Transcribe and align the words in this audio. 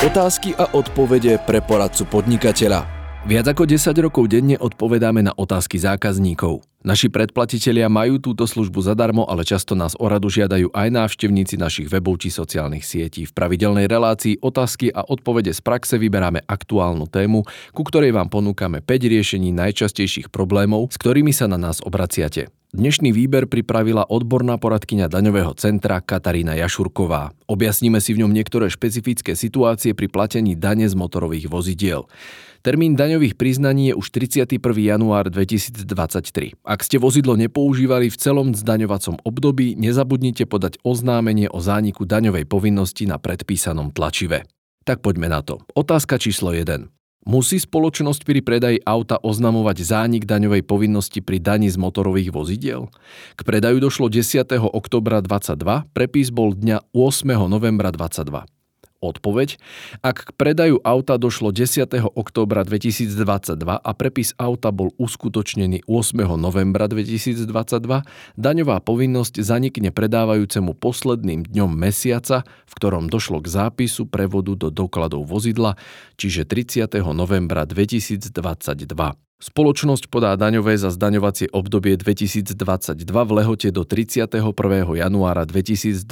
Otázky 0.00 0.56
a 0.56 0.64
odpovede 0.72 1.36
pre 1.44 1.60
poradcu 1.60 2.08
podnikateľa. 2.08 2.88
Viac 3.28 3.52
ako 3.52 3.68
10 3.68 3.92
rokov 4.00 4.32
denne 4.32 4.56
odpovedáme 4.56 5.20
na 5.20 5.36
otázky 5.36 5.76
zákazníkov. 5.76 6.64
Naši 6.80 7.12
predplatitelia 7.12 7.92
majú 7.92 8.16
túto 8.16 8.48
službu 8.48 8.80
zadarmo, 8.80 9.28
ale 9.28 9.44
často 9.44 9.76
nás 9.76 9.92
o 10.00 10.08
radu 10.08 10.32
žiadajú 10.32 10.72
aj 10.72 10.88
návštevníci 10.88 11.60
našich 11.60 11.92
webov 11.92 12.24
či 12.24 12.32
sociálnych 12.32 12.88
sietí. 12.88 13.28
V 13.28 13.36
pravidelnej 13.36 13.84
relácii 13.84 14.40
otázky 14.40 14.88
a 14.88 15.04
odpovede 15.04 15.52
z 15.52 15.60
praxe 15.60 16.00
vyberáme 16.00 16.40
aktuálnu 16.48 17.04
tému, 17.04 17.44
ku 17.76 17.82
ktorej 17.84 18.16
vám 18.16 18.32
ponúkame 18.32 18.80
5 18.80 19.12
riešení 19.12 19.52
najčastejších 19.52 20.32
problémov, 20.32 20.88
s 20.88 20.96
ktorými 20.96 21.36
sa 21.36 21.52
na 21.52 21.60
nás 21.60 21.84
obraciate. 21.84 22.48
Dnešný 22.72 23.12
výber 23.12 23.44
pripravila 23.44 24.08
odborná 24.08 24.56
poradkyňa 24.56 25.12
daňového 25.12 25.52
centra 25.60 26.00
Katarína 26.00 26.56
Jašurková. 26.56 27.36
Objasníme 27.44 28.00
si 28.00 28.16
v 28.16 28.24
ňom 28.24 28.32
niektoré 28.32 28.72
špecifické 28.72 29.36
situácie 29.36 29.92
pri 29.92 30.08
platení 30.08 30.56
dane 30.56 30.88
z 30.88 30.96
motorových 30.96 31.50
vozidiel. 31.50 32.08
Termín 32.60 32.92
daňových 32.92 33.40
priznaní 33.40 33.88
je 33.88 33.94
už 33.96 34.06
31. 34.12 34.60
január 34.76 35.32
2023. 35.32 36.60
Ak 36.70 36.86
ste 36.86 37.02
vozidlo 37.02 37.34
nepoužívali 37.34 38.14
v 38.14 38.14
celom 38.14 38.54
zdaňovacom 38.54 39.26
období, 39.26 39.74
nezabudnite 39.74 40.46
podať 40.46 40.78
oznámenie 40.86 41.50
o 41.50 41.58
zániku 41.58 42.06
daňovej 42.06 42.46
povinnosti 42.46 43.10
na 43.10 43.18
predpísanom 43.18 43.90
tlačive. 43.90 44.46
Tak 44.86 45.02
poďme 45.02 45.26
na 45.34 45.42
to. 45.42 45.58
Otázka 45.74 46.22
číslo 46.22 46.54
1. 46.54 46.86
Musí 47.26 47.58
spoločnosť 47.58 48.22
pri 48.22 48.40
predaji 48.46 48.78
auta 48.86 49.18
oznamovať 49.18 49.82
zánik 49.82 50.30
daňovej 50.30 50.62
povinnosti 50.62 51.18
pri 51.18 51.42
daní 51.42 51.66
z 51.66 51.74
motorových 51.74 52.30
vozidiel? 52.30 52.86
K 53.34 53.40
predaju 53.42 53.90
došlo 53.90 54.06
10. 54.06 54.46
oktobra 54.70 55.26
22, 55.26 55.90
prepis 55.90 56.30
bol 56.30 56.54
dňa 56.54 56.86
8. 56.94 57.50
novembra 57.50 57.90
22. 57.90 58.46
Odpoveď. 59.00 59.56
Ak 60.04 60.28
k 60.28 60.30
predaju 60.36 60.76
auta 60.84 61.16
došlo 61.16 61.56
10. 61.56 61.88
októbra 62.12 62.68
2022 62.68 63.56
a 63.64 63.90
prepis 63.96 64.36
auta 64.36 64.68
bol 64.68 64.92
uskutočnený 65.00 65.88
8. 65.88 66.20
novembra 66.36 66.84
2022, 66.84 67.48
daňová 68.36 68.76
povinnosť 68.84 69.40
zanikne 69.40 69.88
predávajúcemu 69.88 70.76
posledným 70.76 71.48
dňom 71.48 71.72
mesiaca, 71.72 72.44
v 72.44 72.72
ktorom 72.76 73.08
došlo 73.08 73.40
k 73.40 73.48
zápisu 73.48 74.04
prevodu 74.04 74.52
do 74.52 74.68
dokladov 74.68 75.24
vozidla, 75.24 75.80
čiže 76.20 76.44
30. 76.44 77.00
novembra 77.16 77.64
2022. 77.64 79.29
Spoločnosť 79.40 80.12
podá 80.12 80.36
daňové 80.36 80.76
za 80.76 80.92
zdaňovacie 80.92 81.48
obdobie 81.56 81.96
2022 81.96 82.52
v 83.08 83.30
lehote 83.40 83.72
do 83.72 83.88
31. 83.88 84.36
januára 85.00 85.48
2023. 85.48 86.04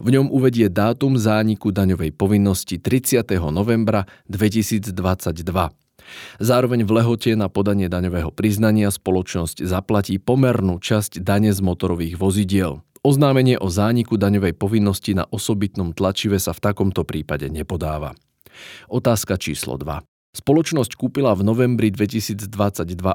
V 0.00 0.08
ňom 0.08 0.32
uvedie 0.32 0.72
dátum 0.72 1.20
zániku 1.20 1.68
daňovej 1.68 2.16
povinnosti 2.16 2.80
30. 2.80 3.28
novembra 3.52 4.08
2022. 4.32 4.96
Zároveň 6.40 6.80
v 6.88 6.90
lehote 6.96 7.36
na 7.36 7.52
podanie 7.52 7.92
daňového 7.92 8.32
priznania 8.32 8.88
spoločnosť 8.88 9.60
zaplatí 9.60 10.16
pomernú 10.16 10.80
časť 10.80 11.20
dane 11.20 11.52
z 11.52 11.60
motorových 11.60 12.16
vozidiel. 12.16 12.80
Oznámenie 13.04 13.60
o 13.60 13.68
zániku 13.68 14.16
daňovej 14.16 14.56
povinnosti 14.56 15.12
na 15.12 15.28
osobitnom 15.28 15.92
tlačive 15.92 16.40
sa 16.40 16.56
v 16.56 16.72
takomto 16.72 17.04
prípade 17.04 17.52
nepodáva. 17.52 18.16
Otázka 18.88 19.36
číslo 19.36 19.76
2. 19.76 20.13
Spoločnosť 20.34 20.98
kúpila 20.98 21.30
v 21.38 21.46
novembri 21.46 21.94
2022 21.94 22.50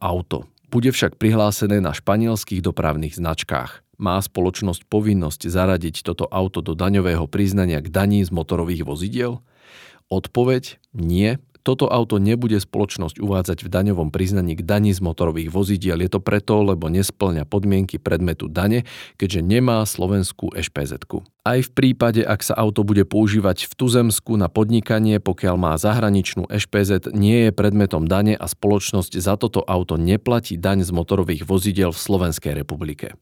auto. 0.00 0.48
Bude 0.72 0.88
však 0.88 1.20
prihlásené 1.20 1.84
na 1.84 1.92
španielských 1.92 2.64
dopravných 2.64 3.20
značkách. 3.20 3.84
Má 4.00 4.16
spoločnosť 4.16 4.88
povinnosť 4.88 5.44
zaradiť 5.44 6.08
toto 6.08 6.24
auto 6.32 6.64
do 6.64 6.72
daňového 6.72 7.28
priznania 7.28 7.84
k 7.84 7.92
daní 7.92 8.24
z 8.24 8.32
motorových 8.32 8.88
vozidiel? 8.88 9.44
Odpoveď 10.08 10.80
nie 10.96 11.36
toto 11.62 11.86
auto 11.86 12.18
nebude 12.18 12.58
spoločnosť 12.58 13.22
uvádzať 13.22 13.62
v 13.62 13.68
daňovom 13.70 14.10
priznaní 14.10 14.58
k 14.58 14.66
daní 14.66 14.90
z 14.90 14.98
motorových 14.98 15.48
vozidiel. 15.54 16.02
Je 16.02 16.10
to 16.10 16.18
preto, 16.18 16.62
lebo 16.62 16.90
nesplňa 16.90 17.46
podmienky 17.46 18.02
predmetu 18.02 18.50
dane, 18.50 18.82
keďže 19.16 19.40
nemá 19.46 19.86
slovenskú 19.86 20.50
ešpz 20.52 20.98
Aj 21.46 21.58
v 21.62 21.70
prípade, 21.70 22.26
ak 22.26 22.42
sa 22.42 22.58
auto 22.58 22.82
bude 22.82 23.06
používať 23.06 23.70
v 23.70 23.72
tuzemsku 23.78 24.34
na 24.34 24.50
podnikanie, 24.50 25.22
pokiaľ 25.22 25.54
má 25.56 25.72
zahraničnú 25.78 26.50
ešpz, 26.50 27.14
nie 27.14 27.48
je 27.48 27.50
predmetom 27.54 28.10
dane 28.10 28.34
a 28.34 28.46
spoločnosť 28.50 29.14
za 29.22 29.38
toto 29.38 29.62
auto 29.62 29.94
neplatí 29.94 30.58
daň 30.58 30.82
z 30.82 30.90
motorových 30.90 31.46
vozidiel 31.46 31.94
v 31.94 32.02
Slovenskej 32.02 32.58
republike. 32.58 33.14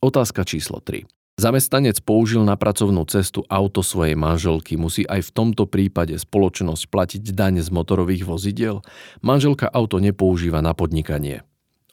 Otázka 0.00 0.48
číslo 0.48 0.80
3. 0.80 1.19
Zamestnanec 1.40 2.04
použil 2.04 2.44
na 2.44 2.52
pracovnú 2.52 3.08
cestu 3.08 3.48
auto 3.48 3.80
svojej 3.80 4.12
manželky, 4.12 4.76
musí 4.76 5.08
aj 5.08 5.24
v 5.24 5.30
tomto 5.32 5.64
prípade 5.64 6.12
spoločnosť 6.12 6.84
platiť 6.92 7.32
daň 7.32 7.64
z 7.64 7.72
motorových 7.72 8.28
vozidiel? 8.28 8.84
Manželka 9.24 9.64
auto 9.72 10.04
nepoužíva 10.04 10.60
na 10.60 10.76
podnikanie. 10.76 11.40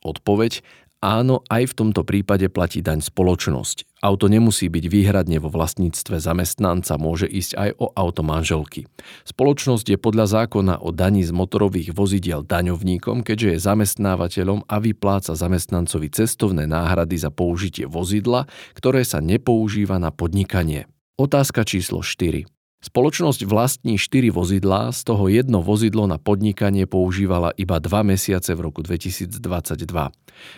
Odpoveď 0.03 0.67
Áno, 0.97 1.45
aj 1.45 1.69
v 1.69 1.77
tomto 1.77 2.01
prípade 2.01 2.49
platí 2.49 2.81
daň 2.81 3.05
spoločnosť. 3.05 4.01
Auto 4.01 4.25
nemusí 4.25 4.65
byť 4.65 4.85
výhradne 4.89 5.37
vo 5.37 5.53
vlastníctve 5.53 6.17
zamestnanca, 6.17 6.97
môže 6.97 7.29
ísť 7.29 7.51
aj 7.53 7.69
o 7.77 7.93
auto 7.93 8.25
manželky. 8.25 8.89
Spoločnosť 9.29 9.93
je 9.93 9.97
podľa 10.01 10.25
zákona 10.41 10.81
o 10.81 10.89
daní 10.89 11.21
z 11.21 11.29
motorových 11.29 11.93
vozidiel 11.93 12.41
daňovníkom, 12.41 13.21
keďže 13.21 13.47
je 13.53 13.65
zamestnávateľom 13.69 14.65
a 14.65 14.75
vypláca 14.81 15.37
zamestnancovi 15.37 16.09
cestovné 16.09 16.65
náhrady 16.65 17.21
za 17.21 17.29
použitie 17.29 17.85
vozidla, 17.85 18.49
ktoré 18.73 19.05
sa 19.05 19.21
nepoužíva 19.21 20.01
na 20.01 20.09
podnikanie. 20.09 20.89
Otázka 21.21 21.61
číslo 21.61 22.01
4. 22.01 22.56
Spoločnosť 22.77 23.41
vlastní 23.49 23.97
4 23.97 24.29
vozidlá, 24.29 24.93
z 24.93 25.01
toho 25.01 25.25
jedno 25.33 25.65
vozidlo 25.65 26.05
na 26.05 26.21
podnikanie 26.21 26.85
používala 26.85 27.49
iba 27.57 27.81
2 27.81 27.89
mesiace 28.05 28.53
v 28.53 28.69
roku 28.69 28.85
2022. 28.85 29.33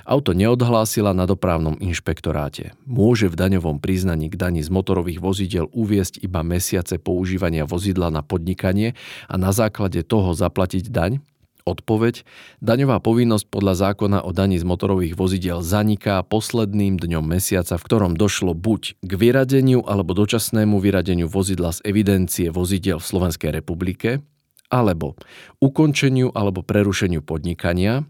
Auto 0.04 0.32
neodhlásila 0.36 1.16
na 1.16 1.24
dopravnom 1.24 1.80
inšpektoráte. 1.80 2.76
Môže 2.84 3.32
v 3.32 3.40
daňovom 3.40 3.80
priznaní 3.80 4.28
k 4.28 4.36
daní 4.36 4.60
z 4.60 4.68
motorových 4.68 5.24
vozidel 5.24 5.72
uviesť 5.72 6.20
iba 6.20 6.44
mesiace 6.44 7.00
používania 7.00 7.64
vozidla 7.64 8.12
na 8.12 8.20
podnikanie 8.20 9.00
a 9.32 9.40
na 9.40 9.56
základe 9.56 10.04
toho 10.04 10.36
zaplatiť 10.36 10.92
daň? 10.92 11.24
Odpoveď. 11.70 12.26
Daňová 12.66 12.98
povinnosť 12.98 13.46
podľa 13.46 13.94
zákona 13.94 14.26
o 14.26 14.34
daní 14.34 14.58
z 14.58 14.66
motorových 14.66 15.14
vozidiel 15.14 15.62
zaniká 15.62 16.26
posledným 16.26 16.98
dňom 16.98 17.22
mesiaca, 17.22 17.78
v 17.78 17.86
ktorom 17.86 18.18
došlo 18.18 18.58
buď 18.58 18.98
k 19.06 19.12
vyradeniu 19.14 19.86
alebo 19.86 20.18
dočasnému 20.18 20.82
vyradeniu 20.82 21.30
vozidla 21.30 21.78
z 21.78 21.86
evidencie 21.86 22.50
vozidiel 22.50 22.98
v 22.98 23.06
Slovenskej 23.06 23.54
republike, 23.54 24.26
alebo 24.70 25.14
ukončeniu 25.62 26.34
alebo 26.34 26.66
prerušeniu 26.66 27.22
podnikania, 27.22 28.06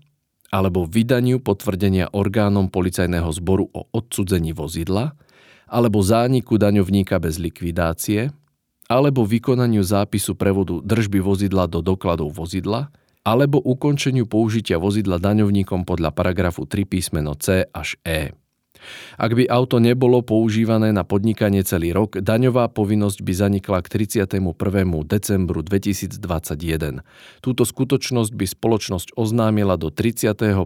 alebo 0.49 0.87
vydaniu 0.87 1.39
potvrdenia 1.39 2.09
orgánom 2.09 2.73
policajného 2.73 3.29
zboru 3.29 3.69
o 3.69 3.85
odsudzení 3.93 4.51
vozidla, 4.51 5.13
alebo 5.69 6.01
zániku 6.01 6.57
daňovníka 6.57 7.21
bez 7.21 7.37
likvidácie, 7.37 8.33
alebo 8.89 9.21
vykonaniu 9.21 9.85
zápisu 9.85 10.33
prevodu 10.33 10.81
držby 10.81 11.21
vozidla 11.21 11.69
do 11.69 11.85
dokladov 11.85 12.33
vozidla, 12.33 12.89
alebo 13.29 13.61
ukončeniu 13.61 14.25
použitia 14.25 14.81
vozidla 14.81 15.21
daňovníkom 15.21 15.85
podľa 15.85 16.09
paragrafu 16.09 16.65
3 16.65 16.89
písmeno 16.89 17.37
C 17.37 17.69
až 17.69 18.01
E. 18.01 18.33
Ak 19.19 19.35
by 19.35 19.51
auto 19.51 19.77
nebolo 19.83 20.23
používané 20.23 20.95
na 20.95 21.03
podnikanie 21.03 21.67
celý 21.67 21.91
rok, 21.91 22.23
daňová 22.23 22.71
povinnosť 22.71 23.19
by 23.21 23.33
zanikla 23.35 23.79
k 23.83 24.07
31. 24.07 24.39
decembru 25.03 25.59
2021. 25.59 27.03
Túto 27.43 27.63
skutočnosť 27.67 28.31
by 28.31 28.45
spoločnosť 28.47 29.19
oznámila 29.19 29.75
do 29.75 29.91
31. 29.91 30.63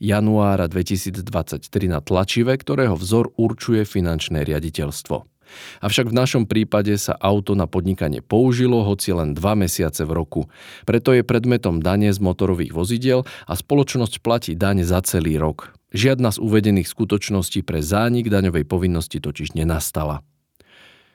januára 0.00 0.66
2023 0.66 1.92
na 1.92 2.00
tlačive, 2.00 2.56
ktorého 2.56 2.96
vzor 2.96 3.36
určuje 3.36 3.84
finančné 3.84 4.48
riaditeľstvo. 4.48 5.37
Avšak 5.80 6.10
v 6.10 6.18
našom 6.18 6.44
prípade 6.44 6.94
sa 7.00 7.16
auto 7.18 7.52
na 7.52 7.68
podnikanie 7.68 8.24
použilo 8.24 8.84
hoci 8.84 9.14
len 9.14 9.32
2 9.32 9.62
mesiace 9.64 10.02
v 10.04 10.12
roku. 10.12 10.40
Preto 10.84 11.14
je 11.14 11.26
predmetom 11.26 11.80
dane 11.82 12.10
z 12.10 12.18
motorových 12.18 12.72
vozidiel 12.74 13.24
a 13.46 13.52
spoločnosť 13.56 14.20
platí 14.22 14.52
daň 14.54 14.84
za 14.84 15.00
celý 15.04 15.36
rok. 15.36 15.72
Žiadna 15.94 16.36
z 16.36 16.38
uvedených 16.44 16.88
skutočností 16.88 17.64
pre 17.64 17.80
zánik 17.80 18.28
daňovej 18.28 18.68
povinnosti 18.68 19.24
totiž 19.24 19.56
nenastala. 19.56 20.20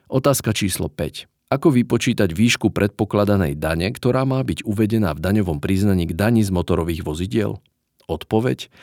Otázka 0.10 0.54
číslo 0.54 0.90
5. 0.90 1.30
Ako 1.54 1.70
vypočítať 1.70 2.34
výšku 2.34 2.74
predpokladanej 2.74 3.54
dane, 3.62 3.86
ktorá 3.94 4.26
má 4.26 4.42
byť 4.42 4.66
uvedená 4.66 5.14
v 5.14 5.22
daňovom 5.22 5.62
priznaní 5.62 6.10
k 6.10 6.18
dani 6.18 6.42
z 6.42 6.50
motorových 6.50 7.06
vozidiel? 7.06 7.62
Odpoveď. 8.10 8.74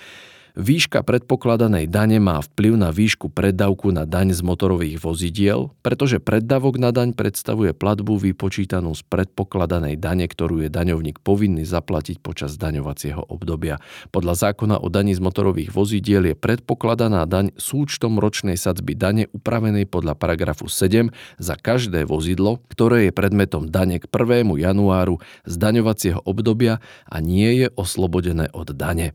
Výška 0.58 1.06
predpokladanej 1.06 1.86
dane 1.86 2.18
má 2.18 2.42
vplyv 2.42 2.74
na 2.74 2.90
výšku 2.90 3.30
preddavku 3.30 3.94
na 3.94 4.02
daň 4.02 4.34
z 4.34 4.42
motorových 4.42 4.98
vozidiel, 4.98 5.70
pretože 5.86 6.18
preddavok 6.18 6.74
na 6.74 6.90
daň 6.90 7.14
predstavuje 7.14 7.70
platbu 7.70 8.18
vypočítanú 8.18 8.90
z 8.98 9.06
predpokladanej 9.06 9.94
dane, 9.94 10.26
ktorú 10.26 10.66
je 10.66 10.68
daňovník 10.72 11.22
povinný 11.22 11.62
zaplatiť 11.62 12.18
počas 12.18 12.58
daňovacieho 12.58 13.30
obdobia. 13.30 13.78
Podľa 14.10 14.50
zákona 14.50 14.82
o 14.82 14.90
daní 14.90 15.14
z 15.14 15.22
motorových 15.22 15.70
vozidiel 15.70 16.26
je 16.26 16.34
predpokladaná 16.34 17.22
daň 17.30 17.54
súčtom 17.54 18.18
ročnej 18.18 18.58
sadzby 18.58 18.98
dane 18.98 19.30
upravenej 19.30 19.86
podľa 19.86 20.18
paragrafu 20.18 20.66
7 20.66 21.14
za 21.38 21.54
každé 21.54 22.02
vozidlo, 22.10 22.58
ktoré 22.66 23.06
je 23.06 23.12
predmetom 23.14 23.70
dane 23.70 24.02
k 24.02 24.06
1. 24.10 24.50
januáru 24.58 25.22
z 25.46 25.54
daňovacieho 25.54 26.26
obdobia 26.26 26.82
a 27.06 27.22
nie 27.22 27.62
je 27.62 27.66
oslobodené 27.78 28.50
od 28.50 28.74
dane. 28.74 29.14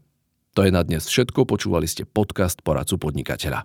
To 0.56 0.64
je 0.64 0.72
na 0.72 0.88
dnes 0.88 1.04
všetko, 1.04 1.44
počúvali 1.44 1.84
ste 1.84 2.08
podcast 2.08 2.64
Poradcu 2.64 2.96
podnikateľa. 2.96 3.60